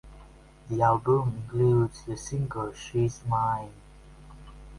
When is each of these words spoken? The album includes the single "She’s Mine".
The 0.67 0.81
album 0.81 1.43
includes 1.43 2.05
the 2.05 2.17
single 2.17 2.73
"She’s 2.73 3.21
Mine". 3.27 3.71